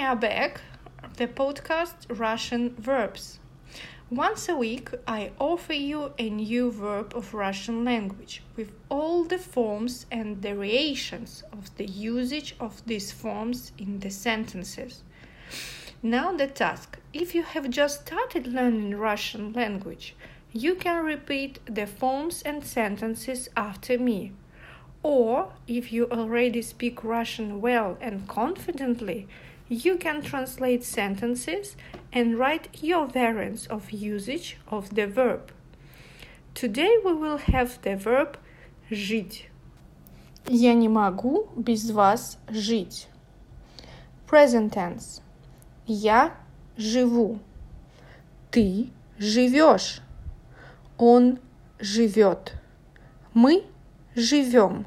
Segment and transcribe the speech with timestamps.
[0.00, 0.60] are back,
[1.16, 3.38] the podcast Russian Verbs.
[4.10, 9.38] Once a week, I offer you a new verb of Russian language with all the
[9.38, 15.02] forms and variations of the usage of these forms in the sentences.
[16.02, 20.14] Now, the task if you have just started learning Russian language,
[20.52, 24.32] you can repeat the forms and sentences after me.
[25.07, 29.27] Or, if you already speak Russian well and confidently,
[29.67, 31.75] you can translate sentences
[32.11, 35.51] and write your variants of usage of the verb.
[36.53, 38.37] Today we will have the verb
[38.91, 39.49] жить.
[40.47, 43.07] Я не могу без вас жить.
[44.27, 45.21] Present tense.
[45.85, 46.35] Я
[46.77, 47.39] живу.
[48.51, 50.01] Ты живешь.
[50.97, 51.39] Он
[51.79, 52.53] живет.
[53.33, 53.63] Мы
[54.15, 54.85] живем.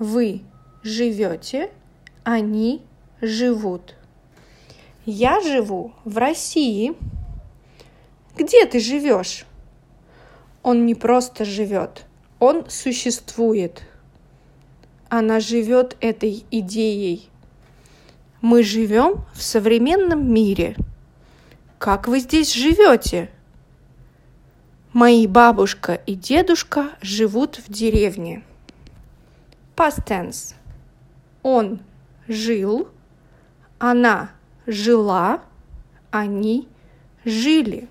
[0.00, 0.40] Вы
[0.82, 1.70] живете.
[2.24, 2.82] Они
[3.20, 3.96] живут.
[5.04, 6.94] Я живу в России.
[8.34, 9.44] Где ты живешь?
[10.62, 12.06] Он не просто живет,
[12.38, 13.82] он существует.
[15.10, 17.28] Она живет этой идеей.
[18.40, 20.76] Мы живем в современном мире.
[21.78, 23.30] Как вы здесь живете?
[24.94, 28.44] Мои бабушка и дедушка живут в деревне.
[29.80, 30.54] Past tense.
[31.42, 31.80] Он
[32.28, 32.88] жил,
[33.78, 34.32] она
[34.66, 35.42] жила,
[36.10, 36.68] они
[37.24, 37.88] жили.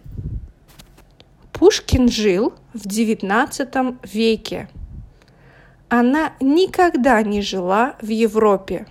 [1.51, 4.69] Пушкин жил в XIX веке.
[5.89, 8.85] Она никогда не жила в Европе.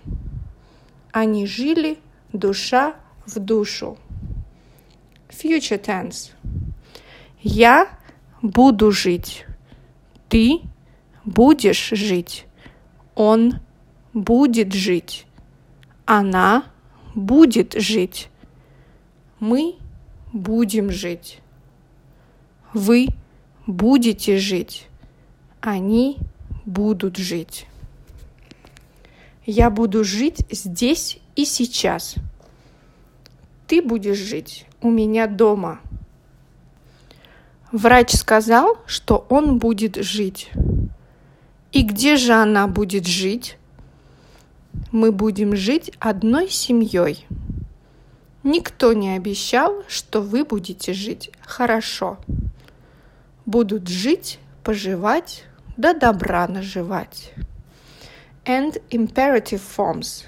[1.12, 2.00] Они жили
[2.32, 3.96] душа в душу.
[5.28, 6.32] Future tense.
[7.38, 7.91] Я
[8.42, 9.46] буду жить.
[10.28, 10.62] Ты
[11.24, 12.47] будешь жить.
[13.19, 13.59] Он
[14.15, 15.27] будет жить.
[16.06, 16.67] Она
[17.17, 18.29] будет жить.
[19.41, 19.75] Мы
[20.33, 21.41] будем жить.
[22.73, 23.09] Вы
[23.67, 24.87] будете жить.
[25.61, 26.19] Они
[26.65, 27.67] будут жить.
[29.45, 32.15] Я буду жить здесь и сейчас.
[33.67, 35.81] Ты будешь жить у меня дома.
[37.73, 40.53] Врач сказал, что он будет жить.
[41.73, 43.59] И где же она будет жить?
[44.91, 47.27] Мы будем жить одной семьей.
[48.43, 52.19] Никто не обещал, что вы будете жить хорошо.
[53.45, 55.45] Будут жить, поживать,
[55.77, 57.33] да добра наживать.
[58.45, 60.25] And imperative forms.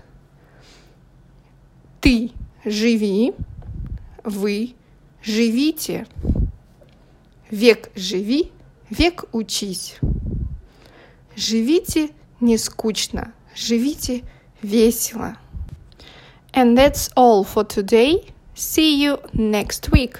[2.02, 2.32] Ты
[2.64, 3.32] живи,
[4.24, 4.74] вы
[5.22, 6.06] живите.
[7.50, 8.52] Век живи,
[8.90, 9.96] век учись.
[11.35, 12.09] Живите
[12.41, 14.23] не скучно, живите
[14.63, 15.35] весело.
[16.53, 18.31] And that's all for today.
[18.55, 20.17] See you next week.